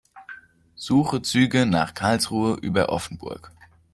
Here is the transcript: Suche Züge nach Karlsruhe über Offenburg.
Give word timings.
Suche 0.73 1.21
Züge 1.21 1.67
nach 1.67 1.93
Karlsruhe 1.93 2.55
über 2.59 2.89
Offenburg. 2.89 3.51